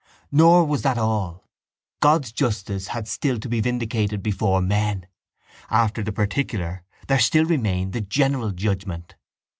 Nor 0.31 0.65
was 0.65 0.81
that 0.81 0.97
all. 0.97 1.47
God's 1.99 2.31
justice 2.31 2.87
had 2.87 3.07
still 3.07 3.37
to 3.37 3.47
be 3.47 3.61
vindicated 3.61 4.23
before 4.23 4.59
men: 4.59 5.05
after 5.69 6.01
the 6.01 6.11
particular 6.11 6.81
there 7.07 7.19
still 7.19 7.45
remained 7.45 7.93
the 7.93 8.01
general 8.01 8.49
judgement. 8.49 9.13